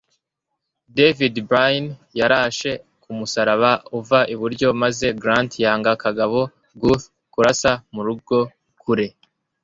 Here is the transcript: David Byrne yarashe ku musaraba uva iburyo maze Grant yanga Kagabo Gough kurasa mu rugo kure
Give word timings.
David 0.97 1.35
Byrne 1.49 1.89
yarashe 2.19 2.71
ku 3.01 3.09
musaraba 3.17 3.71
uva 3.99 4.19
iburyo 4.33 4.67
maze 4.81 5.05
Grant 5.21 5.51
yanga 5.63 5.91
Kagabo 6.03 6.39
Gough 6.81 7.05
kurasa 7.33 7.71
mu 7.93 8.01
rugo 8.07 8.39
kure 8.81 9.07